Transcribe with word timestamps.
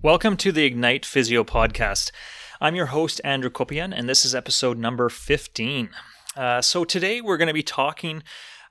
Welcome 0.00 0.36
to 0.36 0.52
the 0.52 0.64
Ignite 0.64 1.04
Physio 1.04 1.42
podcast. 1.42 2.12
I'm 2.60 2.76
your 2.76 2.86
host, 2.86 3.20
Andrew 3.24 3.50
Kopian, 3.50 3.92
and 3.92 4.08
this 4.08 4.24
is 4.24 4.32
episode 4.32 4.78
number 4.78 5.08
15. 5.08 5.88
Uh, 6.36 6.62
so, 6.62 6.84
today 6.84 7.20
we're 7.20 7.36
going 7.36 7.48
to 7.48 7.52
be 7.54 7.64
talking 7.64 8.22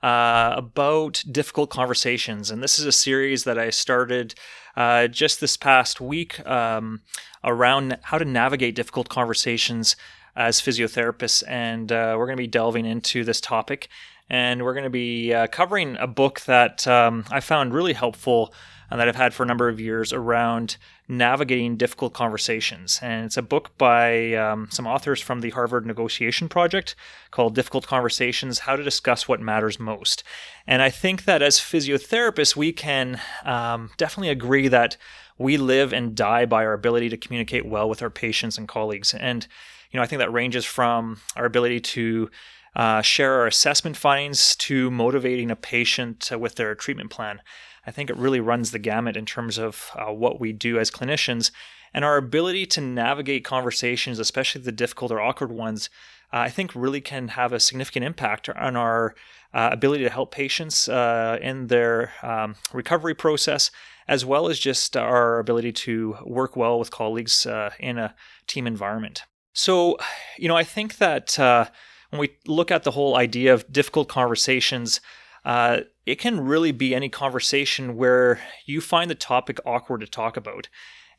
uh, 0.02 0.54
about 0.56 1.22
difficult 1.30 1.68
conversations, 1.68 2.50
and 2.50 2.62
this 2.62 2.78
is 2.78 2.86
a 2.86 2.92
series 2.92 3.44
that 3.44 3.58
I 3.58 3.68
started 3.68 4.36
uh, 4.74 5.06
just 5.06 5.42
this 5.42 5.58
past 5.58 6.00
week 6.00 6.40
um, 6.46 7.02
around 7.44 7.98
how 8.04 8.16
to 8.16 8.24
navigate 8.24 8.74
difficult 8.74 9.10
conversations 9.10 9.96
as 10.34 10.62
physiotherapists, 10.62 11.42
and 11.46 11.92
uh, 11.92 12.14
we're 12.16 12.24
going 12.24 12.38
to 12.38 12.42
be 12.42 12.46
delving 12.46 12.86
into 12.86 13.22
this 13.22 13.42
topic. 13.42 13.90
And 14.30 14.64
we're 14.64 14.74
going 14.74 14.84
to 14.84 14.90
be 14.90 15.32
uh, 15.32 15.46
covering 15.46 15.96
a 15.96 16.06
book 16.06 16.40
that 16.42 16.86
um, 16.86 17.24
I 17.30 17.40
found 17.40 17.72
really 17.72 17.94
helpful 17.94 18.52
and 18.90 18.98
that 19.00 19.08
I've 19.08 19.16
had 19.16 19.34
for 19.34 19.42
a 19.42 19.46
number 19.46 19.68
of 19.68 19.80
years 19.80 20.12
around 20.12 20.76
navigating 21.08 21.76
difficult 21.76 22.14
conversations. 22.14 23.00
And 23.02 23.26
it's 23.26 23.36
a 23.36 23.42
book 23.42 23.76
by 23.76 24.34
um, 24.34 24.68
some 24.70 24.86
authors 24.86 25.20
from 25.20 25.40
the 25.40 25.50
Harvard 25.50 25.86
Negotiation 25.86 26.48
Project 26.48 26.94
called 27.30 27.54
Difficult 27.54 27.86
Conversations 27.86 28.60
How 28.60 28.76
to 28.76 28.82
Discuss 28.82 29.28
What 29.28 29.40
Matters 29.40 29.78
Most. 29.78 30.24
And 30.66 30.82
I 30.82 30.90
think 30.90 31.24
that 31.24 31.42
as 31.42 31.58
physiotherapists, 31.58 32.56
we 32.56 32.72
can 32.72 33.20
um, 33.44 33.90
definitely 33.96 34.30
agree 34.30 34.68
that 34.68 34.96
we 35.38 35.56
live 35.56 35.92
and 35.92 36.14
die 36.14 36.44
by 36.44 36.64
our 36.64 36.72
ability 36.72 37.08
to 37.10 37.16
communicate 37.16 37.64
well 37.64 37.88
with 37.88 38.02
our 38.02 38.10
patients 38.10 38.58
and 38.58 38.68
colleagues. 38.68 39.14
And, 39.14 39.46
you 39.90 39.98
know, 39.98 40.02
I 40.02 40.06
think 40.06 40.18
that 40.18 40.32
ranges 40.32 40.64
from 40.64 41.20
our 41.36 41.44
ability 41.44 41.80
to 41.80 42.30
uh, 42.76 43.02
share 43.02 43.34
our 43.34 43.46
assessment 43.46 43.96
findings 43.96 44.56
to 44.56 44.90
motivating 44.90 45.50
a 45.50 45.56
patient 45.56 46.30
with 46.38 46.56
their 46.56 46.74
treatment 46.74 47.10
plan. 47.10 47.40
I 47.86 47.90
think 47.90 48.10
it 48.10 48.16
really 48.16 48.40
runs 48.40 48.70
the 48.70 48.78
gamut 48.78 49.16
in 49.16 49.24
terms 49.24 49.58
of 49.58 49.90
uh, 49.94 50.12
what 50.12 50.38
we 50.38 50.52
do 50.52 50.78
as 50.78 50.90
clinicians 50.90 51.50
and 51.94 52.04
our 52.04 52.16
ability 52.16 52.66
to 52.66 52.80
navigate 52.80 53.44
conversations, 53.44 54.18
especially 54.18 54.60
the 54.60 54.72
difficult 54.72 55.10
or 55.10 55.20
awkward 55.20 55.50
ones. 55.50 55.88
Uh, 56.32 56.40
I 56.40 56.50
think 56.50 56.74
really 56.74 57.00
can 57.00 57.28
have 57.28 57.52
a 57.52 57.60
significant 57.60 58.04
impact 58.04 58.48
on 58.50 58.76
our 58.76 59.14
uh, 59.54 59.70
ability 59.72 60.04
to 60.04 60.10
help 60.10 60.30
patients 60.30 60.88
uh, 60.88 61.38
in 61.40 61.68
their 61.68 62.12
um, 62.22 62.56
recovery 62.72 63.14
process, 63.14 63.70
as 64.08 64.24
well 64.24 64.48
as 64.48 64.58
just 64.58 64.96
our 64.96 65.38
ability 65.38 65.70
to 65.70 66.16
work 66.24 66.56
well 66.56 66.78
with 66.78 66.90
colleagues 66.90 67.46
uh, 67.46 67.70
in 67.78 67.98
a 67.98 68.14
team 68.46 68.66
environment. 68.66 69.22
So, 69.52 69.98
you 70.38 70.48
know, 70.48 70.56
I 70.56 70.64
think 70.64 70.96
that 70.96 71.38
uh, 71.38 71.66
when 72.10 72.20
we 72.20 72.30
look 72.46 72.70
at 72.70 72.84
the 72.84 72.92
whole 72.92 73.16
idea 73.16 73.52
of 73.52 73.70
difficult 73.70 74.08
conversations, 74.08 75.00
uh, 75.44 75.80
it 76.06 76.16
can 76.16 76.40
really 76.40 76.72
be 76.72 76.94
any 76.94 77.08
conversation 77.08 77.96
where 77.96 78.40
you 78.64 78.80
find 78.80 79.10
the 79.10 79.14
topic 79.14 79.58
awkward 79.66 80.00
to 80.00 80.06
talk 80.06 80.36
about. 80.36 80.68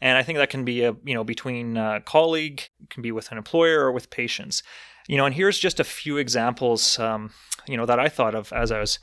And 0.02 0.18
I 0.18 0.24
think 0.24 0.38
that 0.38 0.50
can 0.50 0.64
be 0.64 0.84
a 0.84 0.96
you 1.04 1.14
know 1.14 1.24
between 1.24 1.78
a 1.78 2.02
colleague, 2.02 2.70
can 2.90 3.04
be 3.04 3.12
with 3.12 3.32
an 3.32 3.38
employer 3.38 3.82
or 3.82 3.92
with 3.92 4.10
patients. 4.10 4.64
You 5.08 5.18
know, 5.18 5.26
and 5.26 5.36
here's 5.36 5.60
just 5.60 5.80
a 5.80 5.84
few 5.84 6.18
examples 6.18 6.98
um, 7.00 7.32
you 7.68 7.76
know 7.76 7.86
that 7.86 8.00
I 8.00 8.08
thought 8.08 8.36
of 8.36 8.54
as 8.54 8.72
I 8.72 8.80
was 8.80 9.00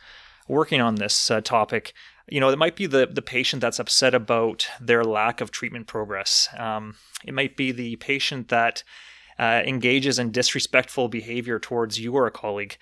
working 0.49 0.81
on 0.81 0.97
this 0.97 1.31
uh, 1.31 1.41
topic. 1.41 1.93
You 2.29 2.41
know, 2.41 2.49
it 2.49 2.59
might 2.59 2.77
be 2.77 2.87
the 2.87 3.07
the 3.07 3.23
patient 3.23 3.61
that's 3.61 3.79
upset 3.79 4.15
about 4.15 4.67
their 4.81 5.05
lack 5.05 5.41
of 5.41 5.51
treatment 5.51 5.87
progress. 5.87 6.49
Um, 6.59 6.97
it 7.25 7.35
might 7.35 7.57
be 7.57 7.73
the 7.73 7.97
patient 7.97 8.49
that 8.49 8.83
uh, 9.39 9.63
engages 9.65 10.19
in 10.19 10.33
disrespectful 10.33 11.09
behavior 11.09 11.59
towards 11.59 12.01
you 12.01 12.15
or 12.15 12.27
a 12.27 12.31
colleague. 12.31 12.77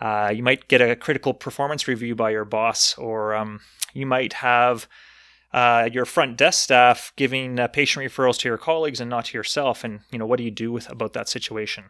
Uh, 0.00 0.32
you 0.34 0.42
might 0.42 0.68
get 0.68 0.80
a 0.80 0.96
critical 0.96 1.34
performance 1.34 1.88
review 1.88 2.14
by 2.14 2.30
your 2.30 2.44
boss, 2.44 2.96
or 2.96 3.34
um, 3.34 3.60
you 3.94 4.06
might 4.06 4.34
have 4.34 4.88
uh, 5.52 5.88
your 5.92 6.04
front 6.04 6.36
desk 6.36 6.62
staff 6.62 7.12
giving 7.16 7.58
uh, 7.58 7.68
patient 7.68 8.04
referrals 8.04 8.38
to 8.38 8.48
your 8.48 8.58
colleagues 8.58 9.00
and 9.00 9.10
not 9.10 9.26
to 9.26 9.38
yourself. 9.38 9.84
And 9.84 10.00
you 10.10 10.18
know, 10.18 10.26
what 10.26 10.38
do 10.38 10.44
you 10.44 10.50
do 10.50 10.72
with 10.72 10.90
about 10.90 11.12
that 11.14 11.28
situation? 11.28 11.84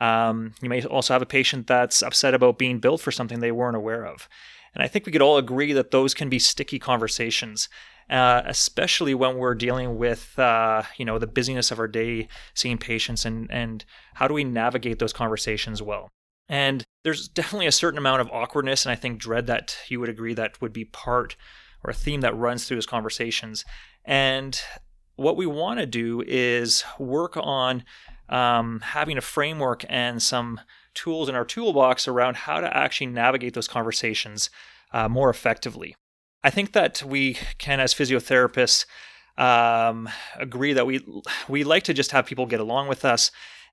Um, 0.00 0.54
you 0.62 0.68
may 0.68 0.82
also 0.84 1.12
have 1.12 1.22
a 1.22 1.26
patient 1.26 1.66
that's 1.66 2.02
upset 2.02 2.34
about 2.34 2.58
being 2.58 2.78
billed 2.78 3.00
for 3.00 3.12
something 3.12 3.40
they 3.40 3.52
weren't 3.52 3.76
aware 3.76 4.06
of. 4.06 4.28
And 4.74 4.82
I 4.82 4.88
think 4.88 5.04
we 5.04 5.12
could 5.12 5.22
all 5.22 5.36
agree 5.36 5.72
that 5.72 5.90
those 5.90 6.14
can 6.14 6.28
be 6.28 6.38
sticky 6.38 6.78
conversations, 6.78 7.68
uh, 8.08 8.42
especially 8.46 9.14
when 9.14 9.36
we're 9.36 9.54
dealing 9.54 9.98
with 9.98 10.38
uh, 10.38 10.82
you 10.96 11.04
know 11.04 11.18
the 11.18 11.26
busyness 11.26 11.70
of 11.70 11.78
our 11.78 11.88
day, 11.88 12.28
seeing 12.54 12.78
patients, 12.78 13.24
and 13.24 13.50
and 13.50 13.84
how 14.14 14.28
do 14.28 14.34
we 14.34 14.44
navigate 14.44 14.98
those 14.98 15.12
conversations 15.12 15.82
well. 15.82 16.08
And 16.48 16.84
there's 17.04 17.28
definitely 17.28 17.66
a 17.66 17.72
certain 17.72 17.98
amount 17.98 18.20
of 18.20 18.30
awkwardness 18.30 18.84
and 18.84 18.92
I 18.92 18.96
think 18.96 19.20
dread 19.20 19.46
that 19.46 19.76
you 19.88 20.00
would 20.00 20.08
agree 20.08 20.34
that 20.34 20.60
would 20.60 20.72
be 20.72 20.84
part 20.84 21.36
or 21.84 21.90
a 21.90 21.94
theme 21.94 22.20
that 22.22 22.36
runs 22.36 22.66
through 22.66 22.76
those 22.76 22.86
conversations. 22.86 23.64
And 24.04 24.60
what 25.16 25.36
we 25.36 25.46
want 25.46 25.80
to 25.80 25.86
do 25.86 26.22
is 26.26 26.84
work 26.98 27.36
on 27.36 27.84
um, 28.30 28.80
having 28.80 29.18
a 29.18 29.20
framework 29.20 29.84
and 29.88 30.22
some 30.22 30.60
tools 30.94 31.28
in 31.28 31.34
our 31.34 31.44
toolbox 31.44 32.08
around 32.08 32.36
how 32.36 32.60
to 32.60 32.76
actually 32.76 33.08
navigate 33.08 33.54
those 33.54 33.68
conversations 33.68 34.50
uh, 34.92 35.08
more 35.08 35.28
effectively. 35.28 35.94
I 36.42 36.50
think 36.50 36.72
that 36.72 37.02
we 37.02 37.34
can, 37.58 37.80
as 37.80 37.92
physiotherapists, 37.92 38.86
um, 39.36 40.08
agree 40.36 40.72
that 40.72 40.86
we 40.86 41.00
we 41.48 41.64
like 41.64 41.84
to 41.84 41.94
just 41.94 42.12
have 42.12 42.26
people 42.26 42.46
get 42.46 42.60
along 42.60 42.88
with 42.88 43.04
us 43.04 43.30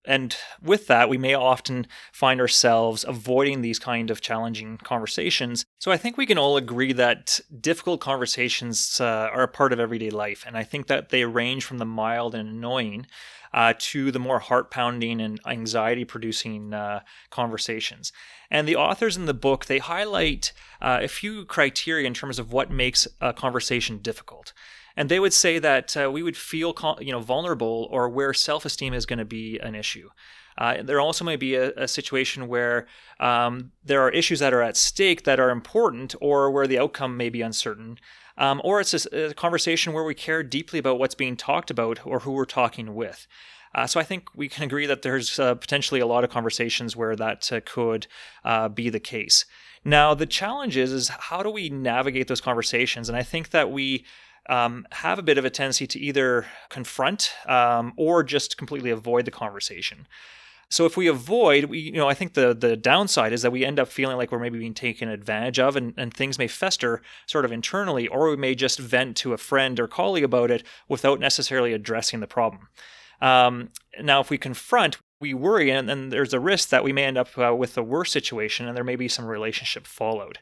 and 0.08 0.36
with 0.64 0.88
that, 0.88 1.10
we 1.10 1.18
may 1.18 1.34
often 1.34 1.86
find 2.14 2.40
ourselves 2.40 3.04
avoiding 3.06 3.62
these 3.62 3.78
kind 3.78 4.10
of 4.10 4.22
challenging 4.22 4.78
conversations. 4.78 5.66
So 5.80 5.92
I 5.92 5.98
think 5.98 6.18
we 6.18 6.26
can 6.26 6.38
all 6.38 6.56
agree 6.56 6.94
that 6.94 7.42
difficult 7.60 8.00
conversations 8.00 9.00
uh, 9.02 9.30
are 9.34 9.44
a 9.44 9.48
part 9.50 9.74
of 9.74 9.82
everyday 9.82 10.10
life. 10.10 10.46
And 10.48 10.58
I 10.58 10.64
think 10.64 10.88
that 10.88 11.10
they 11.10 11.26
range 11.26 11.66
from 11.66 11.78
the 11.78 11.86
mild 11.86 12.34
and 12.34 12.48
annoying 12.48 13.06
uh, 13.54 13.74
to 13.78 14.12
the 14.12 14.20
more 14.20 14.40
heart 14.40 14.72
pounding 14.72 15.22
and 15.22 15.40
anxiety 15.46 16.06
producing 16.06 16.74
uh, 16.74 17.02
conversations. 17.30 18.12
And 18.50 18.68
the 18.68 18.76
authors 18.76 19.18
in 19.18 19.26
the 19.26 19.34
book, 19.34 19.66
they 19.66 19.80
highlight 19.80 20.54
uh, 20.82 21.00
a 21.02 21.08
few 21.08 21.46
criteria 21.46 22.08
in 22.08 22.14
terms 22.14 22.40
of 22.40 22.52
what 22.54 22.72
makes 22.72 23.08
a 23.20 23.34
conversation 23.34 24.00
difficult 24.00 24.54
and 24.98 25.10
they 25.10 25.20
would 25.20 25.32
say 25.32 25.60
that 25.60 25.96
uh, 25.96 26.10
we 26.12 26.24
would 26.24 26.36
feel 26.36 26.76
you 27.00 27.12
know 27.12 27.20
vulnerable 27.20 27.88
or 27.92 28.10
where 28.10 28.34
self-esteem 28.34 28.94
is 28.94 29.06
going 29.06 29.20
to 29.20 29.26
be 29.26 29.60
an 29.60 29.76
issue. 29.76 30.10
Uh, 30.58 30.82
there 30.82 31.00
also 31.00 31.24
may 31.24 31.36
be 31.36 31.54
a, 31.54 31.72
a 31.74 31.88
situation 31.88 32.48
where 32.48 32.88
um, 33.20 33.72
there 33.86 34.02
are 34.02 34.10
issues 34.10 34.40
that 34.40 34.54
are 34.54 34.64
at 34.64 34.76
stake 34.76 35.24
that 35.24 35.40
are 35.40 35.52
important, 35.52 36.16
or 36.20 36.50
where 36.50 36.66
the 36.66 36.80
outcome 36.80 37.16
may 37.16 37.30
be 37.30 37.44
uncertain, 37.44 38.00
um, 38.38 38.62
or 38.64 38.80
it's 38.80 39.06
a, 39.06 39.30
a, 39.30 39.34
conversation 39.34 39.94
where 39.94 40.04
we 40.04 40.14
care 40.14 40.44
deeply 40.44 40.80
about 40.80 41.00
what's 41.00 41.16
being 41.16 41.36
talked 41.36 41.72
about 41.72 42.06
or 42.06 42.20
who 42.20 42.32
we're 42.32 42.46
talking 42.46 42.96
with. 42.96 43.28
Uh, 43.76 43.86
so 43.86 44.00
I 44.00 44.04
think 44.04 44.30
we 44.36 44.48
can 44.48 44.64
agree 44.64 44.86
that 44.86 45.02
there's 45.02 45.40
uh, 45.40 45.56
potentially 45.56 46.00
a 46.00 46.08
lot 46.08 46.24
of 46.24 46.30
conversations 46.30 46.96
where 46.96 47.16
that 47.16 47.52
uh, 47.52 47.60
could 47.66 48.08
uh, 48.44 48.70
be 48.70 48.90
the 48.90 49.00
case. 49.00 49.46
Now 49.84 50.14
the 50.14 50.26
challenge 50.26 50.78
is, 50.78 50.92
is 50.92 51.10
how 51.10 51.44
do 51.44 51.50
we 51.50 51.70
navigate 51.70 52.28
those 52.28 52.42
conversations? 52.42 53.10
And 53.10 53.18
I 53.18 53.24
think 53.24 53.52
that 53.52 53.72
we 53.72 54.06
um, 54.50 54.88
have 54.92 55.20
a 55.20 55.24
bit 55.24 55.38
of 55.38 55.46
a 55.46 55.50
tendency 55.50 55.88
to 55.88 56.00
either 56.00 56.46
confront 56.70 57.34
um, 57.48 57.94
or 57.98 58.24
just 58.24 58.58
completely 58.58 58.90
avoid 58.90 59.26
the 59.26 59.32
conversation. 59.32 60.08
So 60.70 60.86
if 60.86 60.98
we 60.98 61.08
avoid, 61.08 61.66
we 61.66 61.80
you 61.80 61.94
know, 61.94 62.10
I 62.10 62.14
think 62.14 62.34
the 62.34 62.54
the 62.54 62.76
downside 62.76 63.34
is 63.34 63.42
that 63.42 63.52
we 63.52 63.66
end 63.66 63.80
up 63.80 63.88
feeling 63.88 64.18
like 64.18 64.32
we're 64.32 64.40
maybe 64.40 64.60
being 64.60 64.74
taken 64.74 65.08
advantage 65.08 65.60
of, 65.60 65.76
and, 65.76 65.94
and 65.98 66.14
things 66.14 66.38
may 66.38 66.48
fester 66.48 67.02
sort 67.26 67.46
of 67.46 67.52
internally, 67.52 68.08
or 68.08 68.30
we 68.30 68.36
may 68.36 68.54
just 68.54 68.80
vent 68.80 69.16
to 69.18 69.34
a 69.34 69.38
friend 69.38 69.80
or 69.80 69.88
colleague 69.88 70.26
about 70.26 70.52
it 70.52 70.64
without 70.90 71.20
necessarily 71.20 71.74
addressing 71.74 72.20
the 72.20 72.28
problem. 72.28 72.68
Um, 73.22 73.70
now, 74.02 74.20
if 74.20 74.30
we 74.30 74.38
confront, 74.38 74.98
we 75.20 75.34
worry, 75.34 75.72
and, 75.72 75.90
and 75.90 76.12
there's 76.12 76.34
a 76.34 76.40
risk 76.40 76.70
that 76.70 76.84
we 76.84 76.94
may 76.94 77.06
end 77.06 77.18
up 77.18 77.38
uh, 77.38 77.56
with 77.56 77.78
a 77.78 77.84
worse 77.84 78.12
situation, 78.12 78.68
and 78.68 78.76
there 78.76 78.84
may 78.84 78.96
be 78.96 79.08
some 79.08 79.26
relationship 79.26 79.88
followed. 79.88 80.40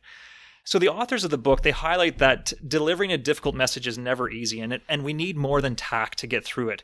So 0.66 0.80
the 0.80 0.90
authors 0.90 1.24
of 1.24 1.30
the 1.30 1.38
book 1.38 1.62
they 1.62 1.72
highlight 1.72 2.18
that 2.18 2.52
delivering 2.68 3.12
a 3.12 3.20
difficult 3.20 3.54
message 3.54 3.86
is 3.86 4.00
never 4.00 4.30
easy 4.30 4.60
and 4.60 4.74
it, 4.74 4.82
and 4.90 5.04
we 5.04 5.14
need 5.14 5.38
more 5.38 5.62
than 5.62 5.76
tact 5.76 6.18
to 6.20 6.28
get 6.28 6.44
through 6.44 6.70
it. 6.70 6.84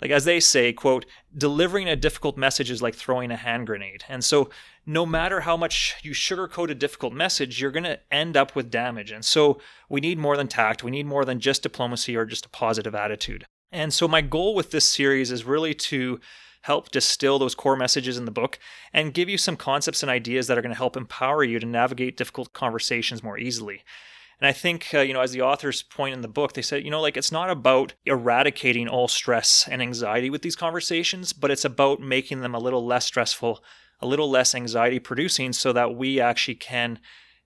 Like 0.00 0.10
as 0.10 0.24
they 0.24 0.40
say, 0.40 0.72
quote, 0.72 1.06
delivering 1.36 1.88
a 1.88 1.96
difficult 1.96 2.36
message 2.36 2.70
is 2.70 2.82
like 2.82 2.94
throwing 2.94 3.30
a 3.30 3.36
hand 3.36 3.66
grenade. 3.66 4.04
And 4.08 4.24
so 4.24 4.50
no 4.86 5.06
matter 5.06 5.40
how 5.40 5.56
much 5.56 5.96
you 6.02 6.12
sugarcoat 6.12 6.70
a 6.70 6.74
difficult 6.74 7.12
message, 7.12 7.60
you're 7.60 7.70
going 7.70 7.84
to 7.84 8.00
end 8.10 8.36
up 8.36 8.54
with 8.54 8.70
damage. 8.70 9.10
And 9.10 9.24
so 9.24 9.60
we 9.88 10.00
need 10.00 10.18
more 10.18 10.36
than 10.36 10.48
tact. 10.48 10.84
We 10.84 10.90
need 10.90 11.06
more 11.06 11.24
than 11.24 11.40
just 11.40 11.62
diplomacy 11.62 12.16
or 12.16 12.26
just 12.26 12.46
a 12.46 12.50
positive 12.50 12.94
attitude. 12.94 13.46
And 13.72 13.92
so 13.92 14.06
my 14.06 14.20
goal 14.20 14.54
with 14.54 14.70
this 14.70 14.88
series 14.88 15.30
is 15.30 15.44
really 15.44 15.74
to 15.74 16.20
help 16.62 16.90
distill 16.90 17.38
those 17.38 17.54
core 17.54 17.76
messages 17.76 18.16
in 18.16 18.24
the 18.24 18.30
book 18.30 18.58
and 18.92 19.12
give 19.12 19.28
you 19.28 19.36
some 19.36 19.56
concepts 19.56 20.02
and 20.02 20.10
ideas 20.10 20.46
that 20.46 20.56
are 20.56 20.62
going 20.62 20.72
to 20.72 20.78
help 20.78 20.96
empower 20.96 21.44
you 21.44 21.58
to 21.58 21.66
navigate 21.66 22.16
difficult 22.16 22.52
conversations 22.52 23.22
more 23.22 23.38
easily. 23.38 23.82
And 24.44 24.50
I 24.50 24.52
think, 24.52 24.92
uh, 24.92 25.00
you 25.00 25.14
know, 25.14 25.22
as 25.22 25.32
the 25.32 25.40
authors 25.40 25.82
point 25.82 26.12
in 26.12 26.20
the 26.20 26.28
book, 26.28 26.52
they 26.52 26.60
said, 26.60 26.84
you 26.84 26.90
know, 26.90 27.00
like 27.00 27.16
it's 27.16 27.32
not 27.32 27.48
about 27.48 27.94
eradicating 28.04 28.88
all 28.88 29.08
stress 29.08 29.66
and 29.70 29.80
anxiety 29.80 30.28
with 30.28 30.42
these 30.42 30.54
conversations, 30.54 31.32
but 31.32 31.50
it's 31.50 31.64
about 31.64 32.02
making 32.02 32.42
them 32.42 32.54
a 32.54 32.58
little 32.58 32.84
less 32.84 33.06
stressful, 33.06 33.64
a 34.00 34.06
little 34.06 34.28
less 34.28 34.54
anxiety 34.54 34.98
producing 34.98 35.54
so 35.54 35.72
that 35.72 35.96
we 35.96 36.20
actually 36.20 36.56
can 36.56 36.98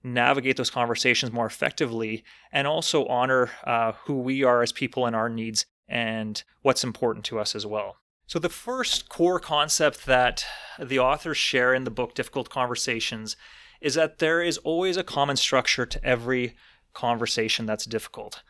navigate 0.03 0.57
those 0.57 0.69
conversations 0.69 1.31
more 1.31 1.45
effectively 1.45 2.25
and 2.51 2.67
also 2.67 3.05
honor 3.05 3.49
uh, 3.63 3.93
who 4.03 4.15
we 4.15 4.43
are 4.43 4.61
as 4.61 4.73
people 4.73 5.05
and 5.05 5.15
our 5.15 5.29
needs 5.29 5.65
and 5.87 6.43
what's 6.63 6.83
important 6.83 7.23
to 7.23 7.39
us 7.39 7.55
as 7.55 7.65
well. 7.65 7.95
So, 8.27 8.39
the 8.39 8.49
first 8.49 9.07
core 9.07 9.39
concept 9.39 10.05
that 10.05 10.43
the 10.77 10.99
authors 10.99 11.37
share 11.37 11.73
in 11.73 11.85
the 11.85 11.91
book, 11.91 12.13
Difficult 12.13 12.49
Conversations, 12.49 13.37
is 13.79 13.93
that 13.93 14.19
there 14.19 14.41
is 14.41 14.57
always 14.57 14.97
a 14.97 15.03
common 15.03 15.37
structure 15.37 15.85
to 15.85 16.03
every 16.03 16.57
conversation 16.93 17.65
that's 17.65 17.85
difficult. 17.85 18.41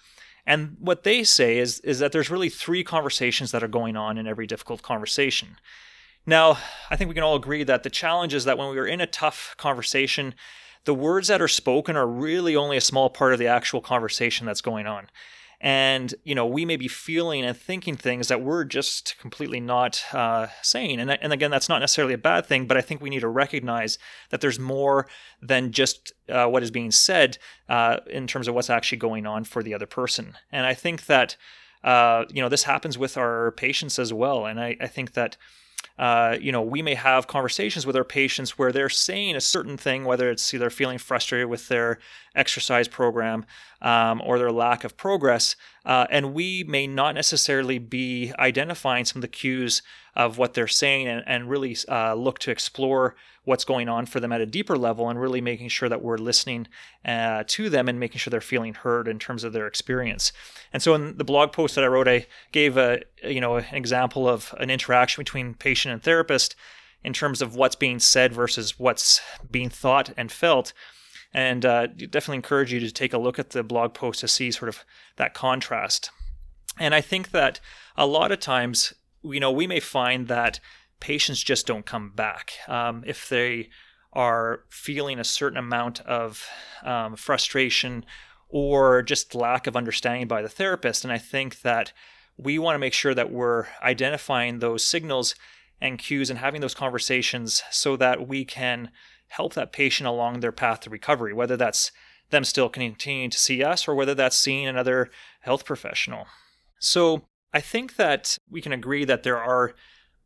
And 0.45 0.77
what 0.79 1.03
they 1.03 1.23
say 1.23 1.57
is, 1.59 1.79
is 1.81 1.99
that 1.99 2.11
there's 2.11 2.31
really 2.31 2.49
three 2.49 2.83
conversations 2.83 3.51
that 3.51 3.63
are 3.63 3.67
going 3.67 3.95
on 3.95 4.17
in 4.17 4.27
every 4.27 4.47
difficult 4.47 4.81
conversation. 4.81 5.57
Now, 6.25 6.57
I 6.89 6.95
think 6.95 7.07
we 7.07 7.13
can 7.13 7.23
all 7.23 7.35
agree 7.35 7.63
that 7.63 7.83
the 7.83 7.89
challenge 7.89 8.33
is 8.33 8.45
that 8.45 8.57
when 8.57 8.69
we 8.69 8.77
are 8.77 8.87
in 8.87 9.01
a 9.01 9.07
tough 9.07 9.55
conversation, 9.57 10.33
the 10.85 10.93
words 10.93 11.27
that 11.27 11.41
are 11.41 11.47
spoken 11.47 11.95
are 11.95 12.07
really 12.07 12.55
only 12.55 12.77
a 12.77 12.81
small 12.81 13.09
part 13.09 13.33
of 13.33 13.39
the 13.39 13.47
actual 13.47 13.81
conversation 13.81 14.45
that's 14.45 14.61
going 14.61 14.87
on 14.87 15.07
and 15.61 16.15
you 16.23 16.33
know 16.33 16.45
we 16.45 16.63
may 16.65 16.77
be 16.77 16.87
feeling 16.87 17.43
and 17.43 17.57
thinking 17.57 17.95
things 17.95 18.27
that 18.29 18.41
we're 18.41 18.63
just 18.63 19.17
completely 19.19 19.59
not 19.59 20.03
uh, 20.13 20.47
saying. 20.61 20.99
And, 20.99 21.11
and 21.11 21.33
again 21.33 21.51
that's 21.51 21.69
not 21.69 21.79
necessarily 21.79 22.13
a 22.13 22.17
bad 22.17 22.45
thing 22.45 22.65
but 22.65 22.77
i 22.77 22.81
think 22.81 23.01
we 23.01 23.09
need 23.09 23.19
to 23.21 23.27
recognize 23.27 23.97
that 24.29 24.41
there's 24.41 24.59
more 24.59 25.07
than 25.41 25.71
just 25.71 26.13
uh, 26.29 26.47
what 26.47 26.63
is 26.63 26.71
being 26.71 26.91
said 26.91 27.37
uh, 27.67 27.97
in 28.09 28.27
terms 28.27 28.47
of 28.47 28.55
what's 28.55 28.69
actually 28.69 28.97
going 28.99 29.25
on 29.25 29.43
for 29.43 29.63
the 29.63 29.73
other 29.73 29.87
person. 29.87 30.33
And 30.51 30.65
i 30.65 30.73
think 30.73 31.05
that 31.07 31.35
uh, 31.83 32.25
you 32.29 32.41
know 32.41 32.49
this 32.49 32.63
happens 32.63 32.97
with 32.97 33.17
our 33.17 33.51
patients 33.51 33.99
as 33.99 34.13
well. 34.13 34.45
And 34.45 34.59
i, 34.59 34.77
I 34.79 34.87
think 34.87 35.13
that 35.13 35.37
uh, 35.99 36.37
you 36.39 36.51
know, 36.51 36.61
we 36.61 36.81
may 36.81 36.95
have 36.95 37.27
conversations 37.27 37.85
with 37.85 37.95
our 37.95 38.05
patients 38.05 38.57
where 38.57 38.71
they're 38.71 38.89
saying 38.89 39.35
a 39.35 39.41
certain 39.41 39.75
thing, 39.75 40.05
whether 40.05 40.29
it's 40.29 40.53
either 40.53 40.69
feeling 40.69 40.97
frustrated 40.97 41.49
with 41.49 41.67
their 41.67 41.99
exercise 42.35 42.87
program 42.87 43.45
um, 43.81 44.21
or 44.23 44.37
their 44.37 44.51
lack 44.51 44.83
of 44.83 44.97
progress, 44.97 45.55
uh, 45.85 46.05
and 46.09 46.33
we 46.33 46.63
may 46.63 46.87
not 46.87 47.15
necessarily 47.15 47.79
be 47.79 48.33
identifying 48.37 49.05
some 49.05 49.19
of 49.19 49.21
the 49.21 49.27
cues 49.27 49.81
of 50.15 50.37
what 50.37 50.53
they're 50.53 50.67
saying 50.67 51.07
and, 51.07 51.23
and 51.25 51.49
really 51.49 51.75
uh, 51.87 52.13
look 52.13 52.39
to 52.39 52.51
explore 52.51 53.15
what's 53.45 53.63
going 53.63 53.89
on 53.89 54.05
for 54.05 54.19
them 54.19 54.31
at 54.31 54.41
a 54.41 54.45
deeper 54.45 54.77
level 54.77 55.09
and 55.09 55.19
really 55.19 55.41
making 55.41 55.69
sure 55.69 55.89
that 55.89 56.03
we're 56.03 56.17
listening 56.17 56.67
uh, 57.05 57.43
to 57.47 57.69
them 57.69 57.87
and 57.87 57.99
making 57.99 58.19
sure 58.19 58.29
they're 58.29 58.41
feeling 58.41 58.73
heard 58.73 59.07
in 59.07 59.17
terms 59.17 59.43
of 59.43 59.53
their 59.53 59.65
experience. 59.65 60.31
And 60.71 60.83
so 60.83 60.93
in 60.93 61.17
the 61.17 61.23
blog 61.23 61.51
post 61.51 61.75
that 61.75 61.83
I 61.83 61.87
wrote, 61.87 62.07
I 62.07 62.27
gave 62.51 62.77
a 62.77 63.01
you 63.23 63.41
know 63.41 63.55
an 63.55 63.65
example 63.71 64.27
of 64.27 64.53
an 64.59 64.69
interaction 64.69 65.21
between 65.21 65.53
patient 65.53 65.93
and 65.93 66.03
therapist 66.03 66.55
in 67.03 67.13
terms 67.13 67.41
of 67.41 67.55
what's 67.55 67.75
being 67.75 67.99
said 67.99 68.33
versus 68.33 68.77
what's 68.77 69.21
being 69.49 69.69
thought 69.69 70.11
and 70.17 70.31
felt. 70.31 70.73
And 71.33 71.65
uh, 71.65 71.87
definitely 71.87 72.37
encourage 72.37 72.73
you 72.73 72.79
to 72.79 72.91
take 72.91 73.13
a 73.13 73.19
look 73.19 73.37
at 73.37 73.51
the 73.51 73.63
blog 73.63 73.93
post 73.93 74.21
to 74.21 74.27
see 74.27 74.49
sort 74.51 74.69
of 74.69 74.83
that 75.17 75.33
contrast. 75.33 76.09
And 76.79 76.95
I 76.95 77.01
think 77.01 77.31
that 77.31 77.59
a 77.95 78.07
lot 78.07 78.31
of 78.31 78.39
times, 78.39 78.93
you 79.23 79.39
know, 79.39 79.51
we 79.51 79.67
may 79.67 79.79
find 79.79 80.27
that 80.27 80.59
patients 80.99 81.41
just 81.43 81.67
don't 81.67 81.85
come 81.85 82.11
back. 82.15 82.53
Um, 82.67 83.03
if 83.05 83.29
they 83.29 83.69
are 84.13 84.63
feeling 84.69 85.19
a 85.19 85.23
certain 85.23 85.57
amount 85.57 85.99
of 86.01 86.47
um, 86.83 87.15
frustration 87.15 88.05
or 88.49 89.03
just 89.03 89.35
lack 89.35 89.67
of 89.67 89.75
understanding 89.75 90.27
by 90.27 90.41
the 90.41 90.49
therapist. 90.49 91.03
And 91.03 91.13
I 91.13 91.19
think 91.19 91.61
that 91.61 91.93
we 92.37 92.57
want 92.57 92.75
to 92.75 92.79
make 92.79 92.93
sure 92.93 93.13
that 93.13 93.31
we're 93.31 93.67
identifying 93.83 94.59
those 94.59 94.83
signals 94.83 95.35
and 95.79 95.99
cues 95.99 96.29
and 96.29 96.39
having 96.39 96.61
those 96.61 96.73
conversations 96.73 97.61
so 97.69 97.95
that 97.97 98.27
we 98.27 98.43
can 98.43 98.89
help 99.29 99.53
that 99.53 99.71
patient 99.71 100.07
along 100.07 100.39
their 100.39 100.51
path 100.51 100.81
to 100.81 100.89
recovery, 100.89 101.33
whether 101.33 101.57
that's 101.57 101.91
them 102.29 102.43
still 102.43 102.69
continuing 102.69 103.29
to 103.29 103.39
see 103.39 103.63
us 103.63 103.87
or 103.87 103.95
whether 103.95 104.13
that's 104.13 104.37
seeing 104.37 104.67
another 104.67 105.09
health 105.41 105.65
professional. 105.65 106.27
So 106.79 107.23
I 107.53 107.61
think 107.61 107.95
that 107.95 108.37
we 108.49 108.61
can 108.61 108.73
agree 108.73 109.05
that 109.05 109.23
there 109.23 109.39
are 109.39 109.73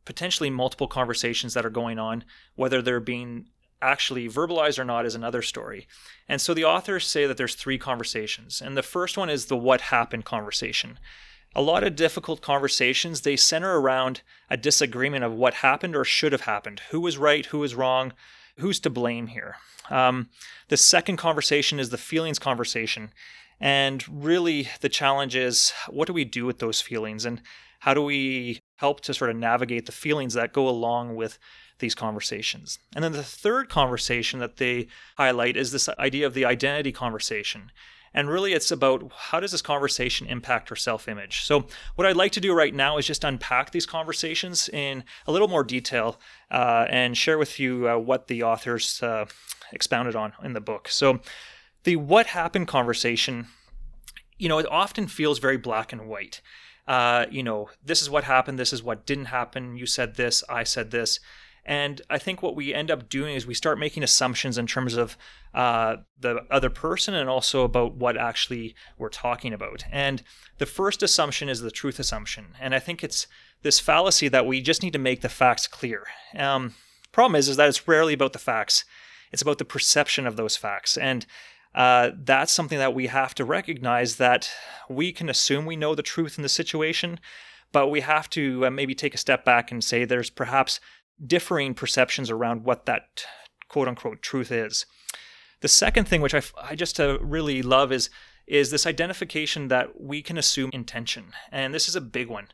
potentially 0.04 0.50
multiple 0.50 0.86
conversations 0.86 1.54
that 1.54 1.64
are 1.64 1.70
going 1.70 1.98
on, 1.98 2.24
whether 2.56 2.82
they're 2.82 3.00
being 3.00 3.46
actually 3.80 4.28
verbalized 4.28 4.78
or 4.78 4.84
not 4.84 5.06
is 5.06 5.14
another 5.14 5.42
story. 5.42 5.86
And 6.28 6.40
so 6.40 6.54
the 6.54 6.64
authors 6.64 7.06
say 7.06 7.26
that 7.26 7.36
there's 7.36 7.54
three 7.54 7.78
conversations. 7.78 8.60
And 8.60 8.76
the 8.76 8.82
first 8.82 9.16
one 9.16 9.30
is 9.30 9.46
the 9.46 9.56
what 9.56 9.82
happened 9.82 10.24
conversation. 10.24 10.98
A 11.54 11.62
lot 11.62 11.84
of 11.84 11.94
difficult 11.94 12.40
conversations, 12.40 13.20
they 13.20 13.36
center 13.36 13.78
around 13.78 14.22
a 14.50 14.56
disagreement 14.56 15.24
of 15.24 15.32
what 15.32 15.54
happened 15.54 15.94
or 15.94 16.04
should 16.04 16.32
have 16.32 16.42
happened. 16.42 16.80
Who 16.90 17.00
was 17.00 17.16
right, 17.16 17.46
who 17.46 17.58
was 17.58 17.74
wrong, 17.74 18.12
who's 18.58 18.80
to 18.80 18.90
blame 18.90 19.28
here. 19.28 19.56
Um, 19.90 20.28
the 20.68 20.76
second 20.76 21.16
conversation 21.16 21.78
is 21.78 21.90
the 21.90 21.98
feelings 21.98 22.38
conversation. 22.38 23.12
And 23.60 24.04
really, 24.08 24.68
the 24.80 24.88
challenge 24.88 25.36
is 25.36 25.72
what 25.88 26.06
do 26.06 26.12
we 26.12 26.24
do 26.24 26.46
with 26.46 26.58
those 26.58 26.80
feelings? 26.80 27.24
And 27.24 27.40
how 27.80 27.94
do 27.94 28.02
we 28.02 28.60
help 28.76 29.00
to 29.02 29.14
sort 29.14 29.30
of 29.30 29.36
navigate 29.36 29.86
the 29.86 29.92
feelings 29.92 30.34
that 30.34 30.52
go 30.52 30.68
along 30.68 31.16
with 31.16 31.38
these 31.78 31.94
conversations? 31.94 32.78
And 32.94 33.04
then 33.04 33.12
the 33.12 33.22
third 33.22 33.68
conversation 33.68 34.40
that 34.40 34.56
they 34.56 34.88
highlight 35.16 35.56
is 35.56 35.70
this 35.70 35.88
idea 35.98 36.26
of 36.26 36.34
the 36.34 36.44
identity 36.44 36.92
conversation. 36.92 37.70
And 38.14 38.30
really, 38.30 38.52
it's 38.52 38.70
about 38.70 39.10
how 39.12 39.40
does 39.40 39.50
this 39.50 39.60
conversation 39.60 40.26
impact 40.26 40.68
her 40.68 40.76
self 40.76 41.08
image? 41.08 41.42
So, 41.42 41.66
what 41.96 42.06
I'd 42.06 42.16
like 42.16 42.32
to 42.32 42.40
do 42.40 42.54
right 42.54 42.74
now 42.74 42.96
is 42.96 43.06
just 43.06 43.24
unpack 43.24 43.72
these 43.72 43.86
conversations 43.86 44.68
in 44.68 45.04
a 45.26 45.32
little 45.32 45.48
more 45.48 45.64
detail 45.64 46.20
uh, 46.50 46.86
and 46.88 47.16
share 47.16 47.38
with 47.38 47.58
you 47.58 47.88
uh, 47.88 47.98
what 47.98 48.28
the 48.28 48.44
authors 48.44 49.02
uh, 49.02 49.26
expounded 49.72 50.14
on 50.14 50.32
in 50.42 50.52
the 50.52 50.60
book. 50.60 50.88
So, 50.88 51.20
the 51.82 51.96
what 51.96 52.26
happened 52.26 52.68
conversation, 52.68 53.48
you 54.38 54.48
know, 54.48 54.58
it 54.58 54.70
often 54.70 55.08
feels 55.08 55.40
very 55.40 55.56
black 55.56 55.92
and 55.92 56.06
white 56.06 56.40
uh, 56.86 57.26
you 57.30 57.42
know, 57.42 57.70
this 57.84 58.02
is 58.02 58.10
what 58.10 58.24
happened, 58.24 58.58
this 58.58 58.72
is 58.72 58.82
what 58.82 59.06
didn't 59.06 59.26
happen, 59.26 59.76
you 59.76 59.86
said 59.86 60.16
this, 60.16 60.44
I 60.48 60.64
said 60.64 60.90
this. 60.90 61.20
And 61.66 62.02
I 62.10 62.18
think 62.18 62.42
what 62.42 62.56
we 62.56 62.74
end 62.74 62.90
up 62.90 63.08
doing 63.08 63.34
is 63.34 63.46
we 63.46 63.54
start 63.54 63.78
making 63.78 64.02
assumptions 64.02 64.58
in 64.58 64.66
terms 64.66 64.94
of 64.94 65.16
uh, 65.54 65.96
the 66.20 66.44
other 66.50 66.70
person 66.70 67.14
and 67.14 67.28
also 67.28 67.64
about 67.64 67.94
what 67.94 68.16
actually 68.16 68.74
we're 68.98 69.08
talking 69.08 69.52
about. 69.52 69.84
And 69.90 70.22
the 70.58 70.66
first 70.66 71.02
assumption 71.02 71.48
is 71.48 71.60
the 71.60 71.70
truth 71.70 71.98
assumption. 71.98 72.48
And 72.60 72.74
I 72.74 72.78
think 72.78 73.02
it's 73.02 73.26
this 73.62 73.80
fallacy 73.80 74.28
that 74.28 74.46
we 74.46 74.60
just 74.60 74.82
need 74.82 74.92
to 74.92 74.98
make 74.98 75.22
the 75.22 75.28
facts 75.28 75.66
clear. 75.66 76.06
Um, 76.36 76.74
problem 77.12 77.36
is, 77.36 77.48
is 77.48 77.56
that 77.56 77.68
it's 77.68 77.88
rarely 77.88 78.12
about 78.12 78.34
the 78.34 78.38
facts. 78.38 78.84
It's 79.32 79.42
about 79.42 79.58
the 79.58 79.64
perception 79.64 80.26
of 80.26 80.36
those 80.36 80.56
facts. 80.56 80.98
And 80.98 81.24
uh, 81.74 82.10
that's 82.22 82.52
something 82.52 82.78
that 82.78 82.94
we 82.94 83.08
have 83.08 83.34
to 83.34 83.44
recognize 83.44 84.16
that 84.16 84.50
we 84.88 85.12
can 85.12 85.28
assume 85.28 85.66
we 85.66 85.76
know 85.76 85.94
the 85.94 86.02
truth 86.02 86.38
in 86.38 86.42
the 86.42 86.48
situation, 86.48 87.18
but 87.72 87.88
we 87.88 88.00
have 88.02 88.30
to 88.30 88.66
uh, 88.66 88.70
maybe 88.70 88.94
take 88.94 89.14
a 89.14 89.18
step 89.18 89.44
back 89.44 89.72
and 89.72 89.82
say 89.82 90.04
there's 90.04 90.30
perhaps 90.30 90.78
differing 91.24 91.74
perceptions 91.74 92.30
around 92.30 92.64
what 92.64 92.86
that 92.86 93.24
quote 93.68 93.88
unquote 93.88 94.22
truth 94.22 94.52
is. 94.52 94.86
The 95.60 95.68
second 95.68 96.06
thing, 96.06 96.20
which 96.20 96.34
I, 96.34 96.42
I 96.62 96.74
just 96.74 97.00
uh, 97.00 97.18
really 97.20 97.62
love, 97.62 97.92
is 97.92 98.10
is 98.46 98.70
this 98.70 98.86
identification 98.86 99.68
that 99.68 100.00
we 100.00 100.20
can 100.20 100.36
assume 100.36 100.70
intention, 100.72 101.32
and 101.50 101.72
this 101.72 101.88
is 101.88 101.96
a 101.96 102.00
big 102.00 102.28
one. 102.28 102.48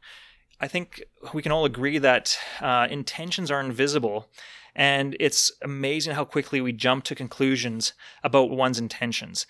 I 0.61 0.69
think 0.69 1.02
we 1.33 1.43
can 1.43 1.52
all 1.52 1.64
agree 1.64 1.99
that 1.99 2.38
uh, 2.61 2.87
intentions 2.90 3.50
are 3.50 3.61
invisible, 3.61 4.29
and 4.75 5.17
it's 5.19 5.50
amazing 5.62 6.14
how 6.14 6.25
quickly 6.25 6.61
we 6.61 6.73
jump 6.73 7.05
to 7.05 7.14
conclusions 7.14 7.93
about 8.23 8.50
one's 8.50 8.79
intentions. 8.79 9.47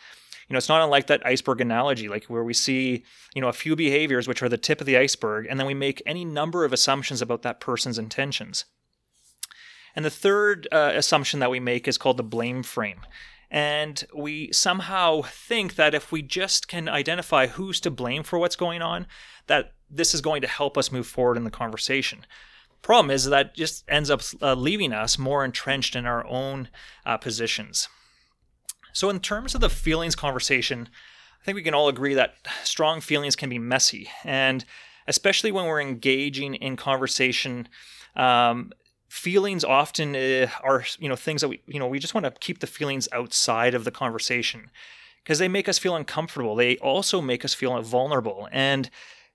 You 0.49 0.55
know, 0.55 0.59
it's 0.59 0.69
not 0.69 0.83
unlike 0.83 1.09
that 1.09 1.25
iceberg 1.27 1.61
analogy, 1.61 2.09
like 2.09 2.25
where 2.25 2.43
we 2.43 2.55
see, 2.55 3.05
you 3.35 3.41
know, 3.41 3.49
a 3.49 3.53
few 3.53 3.77
behaviors 3.77 4.27
which 4.27 4.43
are 4.43 4.49
the 4.49 4.57
tip 4.57 4.81
of 4.81 4.87
the 4.87 4.97
iceberg, 4.97 5.47
and 5.49 5.61
then 5.61 5.67
we 5.67 5.75
make 5.75 6.03
any 6.07 6.25
number 6.25 6.65
of 6.65 6.73
assumptions 6.73 7.21
about 7.21 7.43
that 7.43 7.61
person's 7.61 7.99
intentions. 7.99 8.65
And 9.97 10.05
the 10.05 10.11
third 10.11 10.69
uh, 10.71 10.93
assumption 10.95 11.41
that 11.41 11.51
we 11.51 11.61
make 11.61 11.89
is 11.89 11.99
called 11.99 12.17
the 12.17 12.23
blame 12.23 12.63
frame. 12.63 13.01
And 13.51 14.05
we 14.15 14.53
somehow 14.53 15.23
think 15.23 15.75
that 15.75 15.95
if 15.95 16.13
we 16.13 16.23
just 16.23 16.69
can 16.69 16.89
identify 16.89 17.49
who's 17.49 17.81
to 17.81 17.91
blame 17.91 18.23
for 18.23 18.39
what's 18.39 18.57
going 18.57 18.81
on, 18.81 19.07
that 19.49 19.73
this 19.91 20.15
is 20.15 20.21
going 20.21 20.41
to 20.43 20.49
help 20.49 20.79
us 20.79 20.93
move 20.93 21.07
forward 21.07 21.37
in 21.37 21.45
the 21.45 21.51
conversation. 21.51 22.25
Problem 22.83 23.11
is 23.11 23.25
that 23.25 23.55
just 23.55 23.85
ends 23.89 24.09
up 24.09 24.23
uh, 24.41 24.55
leaving 24.55 24.93
us 24.93 25.19
more 25.19 25.45
entrenched 25.45 25.97
in 25.97 26.07
our 26.07 26.27
own 26.27 26.69
uh, 27.05 27.17
positions. 27.17 27.89
So, 28.93 29.11
in 29.11 29.21
terms 29.21 29.55
of 29.55 29.61
the 29.61 29.69
feelings 29.69 30.17
conversation, 30.17 30.89
I 31.41 31.45
think 31.45 31.57
we 31.57 31.63
can 31.63 31.75
all 31.75 31.89
agree 31.89 32.15
that 32.15 32.35
strong 32.65 33.01
feelings 33.01 33.37
can 33.37 33.51
be 33.51 33.59
messy, 33.59 34.09
and 34.25 34.65
especially 35.07 35.53
when 35.53 35.67
we're 35.67 35.81
engaging 35.81 36.55
in 36.55 36.77
conversation. 36.77 37.69
Um, 38.17 38.73
feelings 39.11 39.65
often 39.65 40.15
uh, 40.15 40.49
are 40.63 40.85
you 41.01 41.09
know 41.09 41.17
things 41.17 41.41
that 41.41 41.49
we 41.49 41.61
you 41.67 41.81
know 41.81 41.89
we 41.89 41.99
just 41.99 42.15
want 42.15 42.25
to 42.25 42.31
keep 42.31 42.61
the 42.61 42.67
feelings 42.67 43.09
outside 43.13 43.75
of 43.75 43.85
the 43.85 43.91
conversation 43.91 44.71
because 45.25 45.41
they 45.41 45.49
make 45.49 45.69
us 45.69 45.79
feel 45.79 45.97
uncomfortable. 45.97 46.55
They 46.55 46.77
also 46.79 47.21
make 47.21 47.45
us 47.45 47.53
feel 47.53 47.81
vulnerable 47.83 48.49
and 48.53 48.89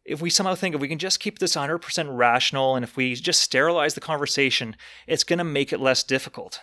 if 0.05 0.21
we 0.21 0.29
somehow 0.29 0.53
think 0.53 0.75
if 0.75 0.81
we 0.81 0.87
can 0.87 0.99
just 0.99 1.19
keep 1.19 1.39
this 1.39 1.55
100% 1.55 2.15
rational 2.15 2.75
and 2.75 2.83
if 2.83 2.95
we 2.95 3.15
just 3.15 3.41
sterilize 3.41 3.95
the 3.95 4.01
conversation, 4.01 4.75
it's 5.07 5.23
going 5.23 5.39
to 5.39 5.43
make 5.43 5.73
it 5.73 5.79
less 5.79 6.03
difficult. 6.03 6.61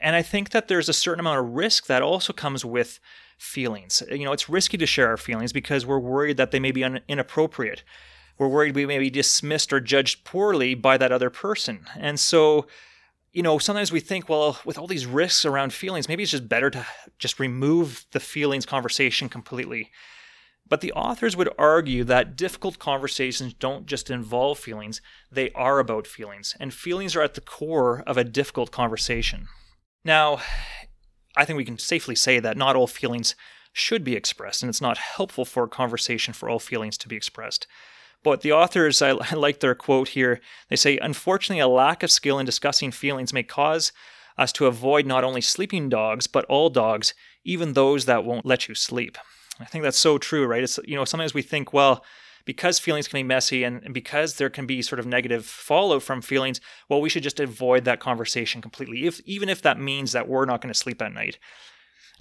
And 0.00 0.16
I 0.16 0.22
think 0.22 0.50
that 0.50 0.68
there's 0.68 0.88
a 0.88 0.94
certain 0.94 1.20
amount 1.20 1.40
of 1.40 1.52
risk 1.52 1.86
that 1.86 2.00
also 2.00 2.32
comes 2.32 2.64
with 2.64 2.98
feelings. 3.36 4.02
You 4.10 4.24
know, 4.24 4.32
it's 4.32 4.48
risky 4.48 4.78
to 4.78 4.86
share 4.86 5.08
our 5.08 5.18
feelings 5.18 5.52
because 5.52 5.84
we're 5.84 5.98
worried 5.98 6.38
that 6.38 6.50
they 6.50 6.58
may 6.60 6.72
be 6.72 6.82
un- 6.82 7.02
inappropriate. 7.08 7.84
We're 8.38 8.48
worried 8.48 8.74
we 8.74 8.86
may 8.86 8.98
be 8.98 9.10
dismissed 9.10 9.72
or 9.72 9.80
judged 9.80 10.24
poorly 10.24 10.74
by 10.74 10.96
that 10.98 11.12
other 11.12 11.30
person. 11.30 11.86
And 11.96 12.18
so, 12.18 12.66
you 13.32 13.42
know, 13.42 13.58
sometimes 13.58 13.92
we 13.92 14.00
think, 14.00 14.28
well, 14.28 14.58
with 14.64 14.78
all 14.78 14.86
these 14.86 15.06
risks 15.06 15.44
around 15.44 15.72
feelings, 15.72 16.08
maybe 16.08 16.22
it's 16.22 16.32
just 16.32 16.48
better 16.48 16.70
to 16.70 16.86
just 17.18 17.40
remove 17.40 18.04
the 18.12 18.20
feelings 18.20 18.66
conversation 18.66 19.28
completely. 19.28 19.90
But 20.68 20.80
the 20.80 20.92
authors 20.92 21.36
would 21.36 21.50
argue 21.58 22.04
that 22.04 22.36
difficult 22.36 22.78
conversations 22.78 23.52
don't 23.52 23.86
just 23.86 24.10
involve 24.10 24.58
feelings, 24.58 25.00
they 25.30 25.50
are 25.50 25.78
about 25.78 26.06
feelings, 26.06 26.56
and 26.58 26.72
feelings 26.72 27.14
are 27.14 27.22
at 27.22 27.34
the 27.34 27.40
core 27.40 28.02
of 28.06 28.16
a 28.16 28.24
difficult 28.24 28.70
conversation. 28.70 29.48
Now, 30.04 30.40
I 31.36 31.44
think 31.44 31.56
we 31.56 31.64
can 31.64 31.78
safely 31.78 32.14
say 32.14 32.40
that 32.40 32.56
not 32.56 32.76
all 32.76 32.86
feelings 32.86 33.34
should 33.72 34.04
be 34.04 34.16
expressed, 34.16 34.62
and 34.62 34.68
it's 34.70 34.80
not 34.80 34.98
helpful 34.98 35.44
for 35.44 35.64
a 35.64 35.68
conversation 35.68 36.34
for 36.34 36.48
all 36.48 36.58
feelings 36.58 36.98
to 36.98 37.08
be 37.08 37.16
expressed. 37.16 37.66
But 38.22 38.42
the 38.42 38.52
authors, 38.52 39.02
I, 39.02 39.10
I 39.10 39.34
like 39.34 39.60
their 39.60 39.74
quote 39.74 40.08
here. 40.08 40.40
They 40.68 40.76
say, 40.76 40.98
Unfortunately, 40.98 41.60
a 41.60 41.68
lack 41.68 42.02
of 42.02 42.10
skill 42.10 42.38
in 42.38 42.46
discussing 42.46 42.90
feelings 42.90 43.32
may 43.32 43.42
cause 43.42 43.92
us 44.38 44.52
to 44.52 44.66
avoid 44.66 45.06
not 45.06 45.24
only 45.24 45.40
sleeping 45.40 45.88
dogs, 45.88 46.26
but 46.26 46.44
all 46.46 46.70
dogs, 46.70 47.14
even 47.44 47.72
those 47.72 48.06
that 48.06 48.24
won't 48.24 48.46
let 48.46 48.68
you 48.68 48.74
sleep. 48.74 49.18
I 49.60 49.64
think 49.64 49.84
that's 49.84 49.98
so 49.98 50.18
true, 50.18 50.46
right? 50.46 50.62
It's, 50.62 50.78
you 50.84 50.96
know, 50.96 51.04
sometimes 51.04 51.34
we 51.34 51.42
think, 51.42 51.72
well, 51.72 52.04
because 52.44 52.78
feelings 52.78 53.06
can 53.06 53.18
be 53.18 53.22
messy 53.22 53.64
and, 53.64 53.92
because 53.92 54.34
there 54.34 54.50
can 54.50 54.66
be 54.66 54.82
sort 54.82 54.98
of 54.98 55.06
negative 55.06 55.44
fallout 55.44 56.02
from 56.02 56.22
feelings, 56.22 56.60
well, 56.88 57.00
we 57.00 57.08
should 57.08 57.22
just 57.22 57.40
avoid 57.40 57.84
that 57.84 58.00
conversation 58.00 58.60
completely, 58.60 59.06
if, 59.06 59.20
even 59.24 59.48
if 59.48 59.62
that 59.62 59.78
means 59.78 60.12
that 60.12 60.28
we're 60.28 60.44
not 60.44 60.60
going 60.60 60.72
to 60.72 60.78
sleep 60.78 61.00
at 61.02 61.12
night. 61.12 61.38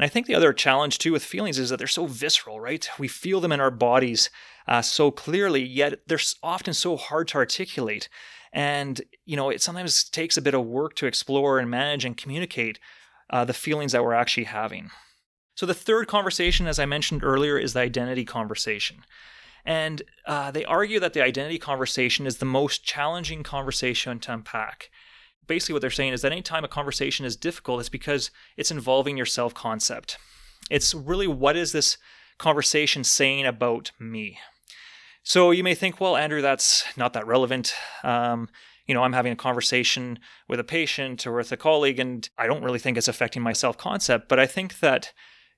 And 0.01 0.07
I 0.07 0.09
think 0.09 0.25
the 0.25 0.33
other 0.33 0.51
challenge 0.51 0.97
too 0.97 1.11
with 1.11 1.23
feelings 1.23 1.59
is 1.59 1.69
that 1.69 1.77
they're 1.77 1.85
so 1.85 2.07
visceral, 2.07 2.59
right? 2.59 2.89
We 2.97 3.07
feel 3.07 3.39
them 3.39 3.51
in 3.51 3.59
our 3.59 3.69
bodies 3.69 4.31
uh, 4.67 4.81
so 4.81 5.11
clearly, 5.11 5.63
yet 5.63 5.99
they're 6.07 6.17
often 6.41 6.73
so 6.73 6.97
hard 6.97 7.27
to 7.27 7.37
articulate. 7.37 8.09
And, 8.51 8.99
you 9.25 9.35
know, 9.35 9.51
it 9.51 9.61
sometimes 9.61 10.03
takes 10.03 10.37
a 10.37 10.41
bit 10.41 10.55
of 10.55 10.65
work 10.65 10.95
to 10.95 11.05
explore 11.05 11.59
and 11.59 11.69
manage 11.69 12.03
and 12.03 12.17
communicate 12.17 12.79
uh, 13.29 13.45
the 13.45 13.53
feelings 13.53 13.91
that 13.91 14.03
we're 14.03 14.15
actually 14.15 14.45
having. 14.45 14.89
So, 15.53 15.67
the 15.67 15.75
third 15.75 16.07
conversation, 16.07 16.65
as 16.65 16.79
I 16.79 16.87
mentioned 16.87 17.23
earlier, 17.23 17.59
is 17.59 17.73
the 17.73 17.81
identity 17.81 18.25
conversation. 18.25 19.03
And 19.63 20.01
uh, 20.25 20.49
they 20.49 20.65
argue 20.65 20.99
that 20.99 21.13
the 21.13 21.23
identity 21.23 21.59
conversation 21.59 22.25
is 22.25 22.37
the 22.37 22.45
most 22.45 22.83
challenging 22.83 23.43
conversation 23.43 24.17
to 24.21 24.33
unpack. 24.33 24.89
Basically, 25.51 25.73
what 25.73 25.81
they're 25.81 25.89
saying 25.91 26.13
is 26.13 26.21
that 26.21 26.31
anytime 26.31 26.63
a 26.63 26.69
conversation 26.69 27.25
is 27.25 27.35
difficult, 27.35 27.81
it's 27.81 27.89
because 27.89 28.31
it's 28.55 28.71
involving 28.71 29.17
your 29.17 29.25
self 29.25 29.53
concept. 29.53 30.17
It's 30.69 30.93
really 30.93 31.27
what 31.27 31.57
is 31.57 31.73
this 31.73 31.97
conversation 32.37 33.03
saying 33.03 33.45
about 33.45 33.91
me? 33.99 34.39
So 35.23 35.51
you 35.51 35.61
may 35.61 35.75
think, 35.75 35.99
well, 35.99 36.15
Andrew, 36.15 36.41
that's 36.41 36.85
not 36.95 37.11
that 37.11 37.27
relevant. 37.27 37.73
Um, 38.01 38.47
you 38.87 38.93
know, 38.93 39.03
I'm 39.03 39.11
having 39.11 39.33
a 39.33 39.35
conversation 39.35 40.19
with 40.47 40.57
a 40.57 40.63
patient 40.63 41.27
or 41.27 41.33
with 41.33 41.51
a 41.51 41.57
colleague, 41.57 41.99
and 41.99 42.29
I 42.37 42.47
don't 42.47 42.63
really 42.63 42.79
think 42.79 42.97
it's 42.97 43.09
affecting 43.09 43.41
my 43.41 43.51
self 43.51 43.77
concept. 43.77 44.29
But 44.29 44.39
I 44.39 44.45
think 44.45 44.79
that 44.79 45.11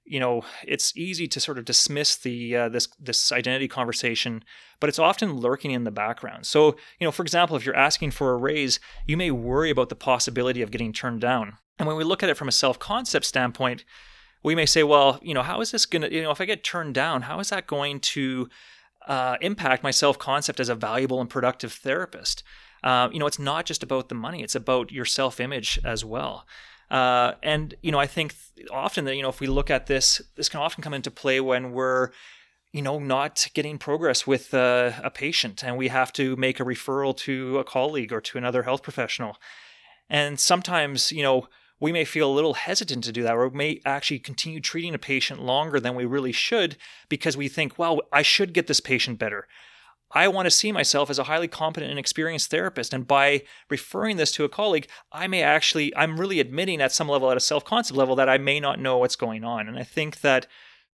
you 0.06 0.20
know 0.20 0.44
it's 0.68 0.96
easy 0.98 1.28
to 1.28 1.40
sort 1.40 1.58
of 1.58 1.66
dismiss 1.66 2.16
the 2.16 2.56
uh, 2.56 2.70
this 2.70 2.88
this 3.00 3.32
identity 3.32 3.68
conversation 3.68 4.44
but 4.80 4.90
it's 4.90 5.00
often 5.00 5.38
lurking 5.38 5.72
in 5.72 5.86
the 5.86 5.92
background. 5.92 6.46
So 6.46 6.76
you 7.00 7.08
know 7.08 7.12
for 7.12 7.24
example 7.24 7.56
if 7.56 7.66
you're 7.66 7.76
asking 7.76 8.12
for 8.12 8.32
a 8.32 8.38
raise 8.38 8.80
you 9.08 9.18
may 9.18 9.32
worry 9.32 9.70
about 9.70 9.90
the 9.90 9.96
possibility 9.96 10.62
of 10.62 10.72
getting 10.72 10.94
turned 10.94 11.22
down. 11.22 11.58
And 11.80 11.88
when 11.88 11.98
we 11.98 12.04
look 12.04 12.22
at 12.22 12.30
it 12.30 12.38
from 12.38 12.48
a 12.48 12.54
self-concept 12.54 13.26
standpoint 13.26 13.86
we 14.44 14.56
may 14.56 14.66
say 14.66 14.84
well 14.84 15.20
you 15.22 15.34
know 15.34 15.42
how 15.42 15.62
is 15.62 15.72
this 15.72 15.86
going 15.86 16.02
to 16.02 16.14
you 16.14 16.22
know 16.22 16.32
if 16.32 16.42
i 16.42 16.46
get 16.46 16.64
turned 16.64 16.94
down 16.94 17.24
how 17.24 17.40
is 17.40 17.50
that 17.50 17.66
going 17.66 18.00
to 18.00 18.50
uh, 19.08 19.38
impact 19.42 19.84
my 19.84 19.92
self-concept 19.92 20.62
as 20.62 20.70
a 20.70 20.76
valuable 20.76 21.20
and 21.20 21.30
productive 21.30 21.74
therapist? 21.74 22.42
Uh, 22.84 23.10
you 23.12 23.20
know 23.20 23.28
it's 23.28 23.40
not 23.40 23.66
just 23.66 23.84
about 23.84 24.10
the 24.10 24.16
money 24.16 24.44
it's 24.44 24.56
about 24.56 24.92
your 24.92 25.06
self-image 25.06 25.80
as 25.86 26.04
well 26.04 26.46
uh, 26.94 27.34
and 27.42 27.74
you 27.82 27.92
know, 27.92 27.98
I 27.98 28.06
think 28.06 28.36
often 28.72 29.06
that 29.06 29.16
you 29.16 29.24
know, 29.24 29.30
if 29.30 29.40
we 29.40 29.48
look 29.48 29.72
at 29.72 29.88
this, 29.88 30.22
this 30.36 30.48
can 30.48 30.60
often 30.60 30.84
come 30.84 30.94
into 30.94 31.10
play 31.10 31.42
when 31.42 31.72
we're 31.72 32.12
you 32.72 32.84
know 32.84 33.00
not 33.00 33.48
getting 33.56 33.80
progress 33.80 34.28
with 34.28 34.54
uh, 34.54 34.92
a 35.04 35.10
patient, 35.10 35.64
and 35.64 35.76
we 35.76 35.88
have 35.88 36.14
to 36.14 36.36
make 36.36 36.60
a 36.60 36.64
referral 36.64 37.18
to 37.18 37.58
a 37.58 37.64
colleague 37.64 38.14
or 38.14 38.22
to 38.22 38.38
another 38.38 38.62
health 38.62 38.84
professional. 38.84 39.38
And 40.08 40.40
sometimes, 40.40 41.12
you 41.12 41.24
know, 41.24 41.48
we 41.80 41.92
may 41.92 42.06
feel 42.06 42.30
a 42.30 42.36
little 42.36 42.54
hesitant 42.54 43.04
to 43.06 43.12
do 43.12 43.24
that, 43.24 43.34
or 43.34 43.48
we 43.48 43.58
may 43.58 43.82
actually 43.88 44.20
continue 44.20 44.60
treating 44.60 44.94
a 44.94 45.00
patient 45.00 45.42
longer 45.42 45.80
than 45.80 45.96
we 45.96 46.06
really 46.06 46.32
should 46.32 46.78
because 47.10 47.36
we 47.36 47.48
think, 47.48 47.80
well, 47.80 48.02
I 48.12 48.22
should 48.22 48.54
get 48.54 48.68
this 48.68 48.80
patient 48.80 49.18
better. 49.18 49.48
I 50.14 50.28
want 50.28 50.46
to 50.46 50.52
see 50.52 50.72
myself 50.72 51.10
as 51.10 51.18
a 51.18 51.24
highly 51.24 51.48
competent 51.48 51.90
and 51.90 52.00
experienced 52.00 52.52
therapist. 52.52 52.94
And 52.94 53.08
by 53.08 53.44
referring 53.70 54.18
this 54.18 54.32
to 54.34 54.44
a 54.44 54.50
colleague, 54.50 54.88
I 55.12 55.28
may 55.28 55.42
actually, 55.42 55.96
I'm 55.96 56.20
really 56.20 56.40
admitting 56.40 56.82
at 56.82 56.92
some 56.92 57.10
level, 57.10 57.32
at 57.32 57.38
a 57.38 57.42
self 57.42 57.66
concept 57.66 57.98
level, 57.98 58.16
that 58.18 58.30
I 58.30 58.38
may 58.38 58.60
not 58.60 58.80
know 58.80 58.98
what's 59.00 59.16
going 59.16 59.44
on. 59.44 59.68
And 59.68 59.78
I 59.78 59.84
think 59.84 60.22
that 60.22 60.48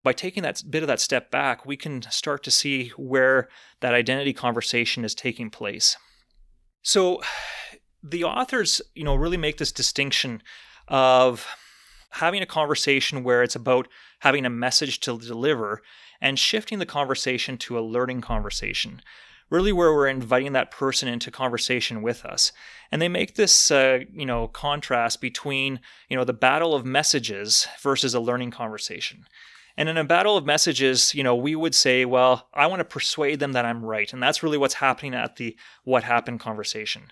by 0.04 0.14
taking 0.14 0.44
that 0.44 0.64
bit 0.70 0.84
of 0.84 0.88
that 0.88 1.00
step 1.00 1.32
back, 1.32 1.66
we 1.66 1.78
can 1.78 2.02
start 2.04 2.44
to 2.44 2.52
see 2.52 2.90
where 2.98 3.48
that 3.80 3.94
identity 3.94 4.34
conversation 4.34 5.06
is 5.06 5.16
taking 5.16 5.50
place. 5.50 5.96
So 6.82 7.22
the 8.04 8.26
authors, 8.26 8.82
you 8.96 9.04
know, 9.04 9.16
really 9.16 9.38
make 9.38 9.58
this 9.58 9.72
distinction 9.72 10.42
of 10.90 11.48
having 12.12 12.42
a 12.42 12.48
conversation 12.48 13.24
where 13.24 13.44
it's 13.44 13.56
about 13.56 13.88
having 14.20 14.46
a 14.46 14.50
message 14.50 15.00
to 15.02 15.18
deliver 15.18 15.82
and 16.24 16.40
shifting 16.40 16.80
the 16.80 16.86
conversation 16.86 17.58
to 17.58 17.78
a 17.78 17.82
learning 17.82 18.22
conversation, 18.22 19.02
really 19.50 19.74
where 19.74 19.94
we're 19.94 20.08
inviting 20.08 20.54
that 20.54 20.72
person 20.72 21.10
into 21.10 21.30
conversation 21.30 22.02
with 22.02 22.24
us. 22.24 22.54
And 22.92 23.02
they 23.02 23.10
make 23.10 23.36
this, 23.36 23.70
uh, 23.70 24.00
you 24.12 24.26
know, 24.26 24.48
contrast 24.48 25.20
between, 25.20 25.82
you 26.08 26.16
know, 26.16 26.24
the 26.24 26.32
battle 26.34 26.74
of 26.74 26.86
messages 26.86 27.68
versus 27.82 28.14
a 28.14 28.22
learning 28.22 28.52
conversation. 28.52 29.28
And 29.76 29.90
in 29.90 29.98
a 29.98 30.06
battle 30.06 30.38
of 30.38 30.46
messages, 30.46 31.14
you 31.14 31.24
know, 31.24 31.36
we 31.36 31.56
would 31.56 31.76
say, 31.76 32.06
well, 32.06 32.48
I 32.54 32.68
want 32.68 32.80
to 32.80 32.86
persuade 32.86 33.40
them 33.42 33.52
that 33.52 33.66
I'm 33.66 33.84
right. 33.84 34.12
And 34.14 34.24
that's 34.24 34.42
really 34.42 34.58
what's 34.58 34.76
happening 34.76 35.14
at 35.14 35.36
the 35.36 35.58
what 35.84 36.06
happened 36.06 36.40
conversation. 36.40 37.12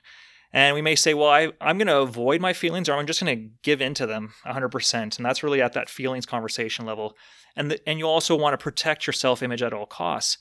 And 0.54 0.74
we 0.76 0.82
may 0.82 0.96
say, 0.96 1.14
well, 1.14 1.30
I, 1.30 1.52
I'm 1.60 1.78
going 1.78 1.88
to 1.88 2.00
avoid 2.00 2.40
my 2.40 2.54
feelings 2.54 2.88
or 2.88 2.94
I'm 2.94 3.08
just 3.08 3.22
going 3.22 3.38
to 3.38 3.50
give 3.62 3.82
in 3.82 3.94
to 3.96 4.06
them 4.06 4.34
100%. 4.46 5.18
And 5.18 5.26
that's 5.26 5.44
really 5.44 5.62
at 5.62 5.74
that 5.74 5.90
feelings 5.90 6.26
conversation 6.26 6.86
level 6.86 7.18
and 7.56 7.72
the, 7.72 7.90
and 7.90 8.00
you 8.00 8.06
also 8.08 8.36
want 8.36 8.54
to 8.54 8.64
protect 8.64 9.06
your 9.06 9.14
self-image 9.14 9.62
at 9.62 9.74
all 9.74 9.86
costs. 9.86 10.38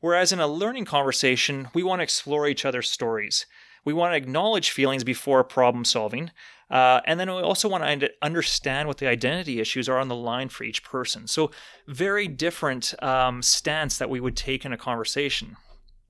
Whereas 0.00 0.32
in 0.32 0.40
a 0.40 0.48
learning 0.48 0.84
conversation, 0.84 1.68
we 1.74 1.82
want 1.82 2.00
to 2.00 2.04
explore 2.04 2.48
each 2.48 2.64
other's 2.64 2.90
stories. 2.90 3.46
We 3.84 3.92
want 3.92 4.12
to 4.12 4.16
acknowledge 4.16 4.70
feelings 4.70 5.04
before 5.04 5.42
problem 5.44 5.84
solving. 5.84 6.30
Uh, 6.70 7.00
and 7.04 7.20
then 7.20 7.28
we 7.32 7.42
also 7.42 7.68
want 7.68 8.00
to 8.00 8.10
understand 8.22 8.88
what 8.88 8.98
the 8.98 9.06
identity 9.06 9.60
issues 9.60 9.88
are 9.88 9.98
on 9.98 10.08
the 10.08 10.16
line 10.16 10.48
for 10.48 10.64
each 10.64 10.82
person. 10.82 11.26
So, 11.26 11.50
very 11.86 12.26
different 12.26 12.94
um, 13.02 13.42
stance 13.42 13.98
that 13.98 14.08
we 14.08 14.20
would 14.20 14.36
take 14.36 14.64
in 14.64 14.72
a 14.72 14.78
conversation. 14.78 15.56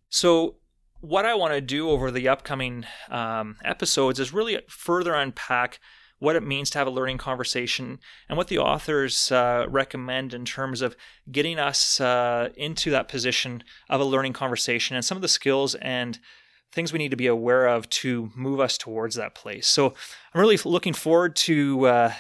So, 0.09 0.57
what 1.01 1.27
I 1.27 1.35
want 1.35 1.53
to 1.55 1.61
do 1.61 1.91
over 1.91 2.13
the 2.13 2.29
upcoming 2.29 2.87
um, 3.11 3.57
episodes 3.65 4.21
is 4.21 4.33
really 4.33 4.61
further 4.69 5.15
unpack 5.15 5.81
what 6.23 6.37
it 6.37 6.43
means 6.45 6.71
to 6.71 6.79
have 6.79 6.87
a 6.87 6.91
learning 6.91 7.19
conversation, 7.19 7.99
and 8.29 8.39
what 8.39 8.47
the 8.47 8.57
authors 8.57 9.33
uh, 9.33 9.67
recommend 9.69 10.33
in 10.33 10.45
terms 10.45 10.81
of 10.81 10.95
getting 11.33 11.59
us 11.59 12.01
uh, 12.01 12.49
into 12.57 12.91
that 12.91 13.09
position 13.09 13.61
of 13.91 14.01
a 14.01 14.05
learning 14.05 14.33
conversation 14.33 14.95
and 14.95 15.05
some 15.05 15.19
of 15.19 15.23
the 15.23 15.27
skills 15.27 15.75
and 15.75 16.21
things 16.71 16.93
we 16.93 16.99
need 17.01 17.11
to 17.11 17.17
be 17.17 17.27
aware 17.27 17.67
of 17.67 17.89
to 17.89 18.31
move 18.37 18.61
us 18.61 18.79
towards 18.79 19.17
that 19.17 19.35
place. 19.35 19.67
So 19.67 19.95
I'm 20.33 20.41
really 20.41 20.59
looking 20.65 20.95
forward 20.95 21.35
to 21.37 21.87
uh, 21.87 22.13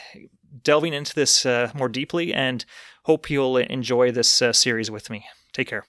delving 0.64 0.94
into 0.94 1.14
this 1.14 1.46
uh, 1.46 1.70
more 1.72 1.88
deeply 1.88 2.34
and 2.34 2.64
hope 3.04 3.30
you'll 3.30 3.56
enjoy 3.56 4.10
this 4.10 4.42
uh, 4.42 4.52
series 4.52 4.90
with 4.90 5.10
me. 5.10 5.26
Take 5.52 5.68
care. 5.68 5.84